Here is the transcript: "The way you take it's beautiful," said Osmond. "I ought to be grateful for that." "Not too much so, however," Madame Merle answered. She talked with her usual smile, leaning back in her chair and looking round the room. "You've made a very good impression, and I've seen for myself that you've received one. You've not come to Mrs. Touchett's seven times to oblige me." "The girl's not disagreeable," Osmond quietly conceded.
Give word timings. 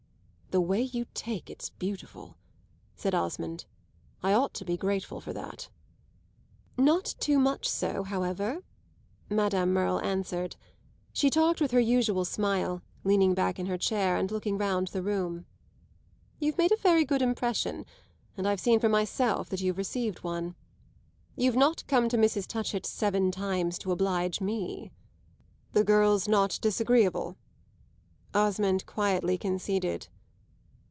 "The 0.53 0.59
way 0.59 0.81
you 0.81 1.05
take 1.13 1.49
it's 1.49 1.69
beautiful," 1.69 2.35
said 2.97 3.15
Osmond. 3.15 3.63
"I 4.21 4.33
ought 4.33 4.53
to 4.55 4.65
be 4.65 4.75
grateful 4.75 5.21
for 5.21 5.31
that." 5.31 5.69
"Not 6.77 7.15
too 7.21 7.39
much 7.39 7.69
so, 7.69 8.03
however," 8.03 8.61
Madame 9.29 9.71
Merle 9.71 10.01
answered. 10.01 10.57
She 11.13 11.29
talked 11.29 11.61
with 11.61 11.71
her 11.71 11.79
usual 11.79 12.25
smile, 12.25 12.81
leaning 13.05 13.33
back 13.33 13.59
in 13.59 13.67
her 13.67 13.77
chair 13.77 14.17
and 14.17 14.29
looking 14.29 14.57
round 14.57 14.89
the 14.89 15.01
room. 15.01 15.45
"You've 16.37 16.57
made 16.57 16.73
a 16.73 16.83
very 16.83 17.05
good 17.05 17.21
impression, 17.21 17.85
and 18.35 18.45
I've 18.45 18.59
seen 18.59 18.81
for 18.81 18.89
myself 18.89 19.47
that 19.51 19.61
you've 19.61 19.77
received 19.77 20.21
one. 20.21 20.55
You've 21.37 21.55
not 21.55 21.87
come 21.87 22.09
to 22.09 22.17
Mrs. 22.17 22.45
Touchett's 22.45 22.89
seven 22.89 23.31
times 23.31 23.77
to 23.77 23.91
oblige 23.93 24.41
me." 24.41 24.91
"The 25.71 25.85
girl's 25.85 26.27
not 26.27 26.59
disagreeable," 26.61 27.37
Osmond 28.33 28.85
quietly 28.85 29.37
conceded. 29.37 30.09